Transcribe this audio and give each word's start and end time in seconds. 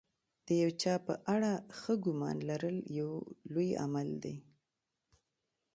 د 0.45 0.47
یو 0.61 0.71
چا 0.81 0.93
په 1.07 1.13
اړه 1.33 1.51
ښه 1.77 1.93
ګمان 2.05 2.37
لرل 2.49 2.77
لوی 3.53 3.69
عمل 3.83 4.09
دی. 4.23 4.35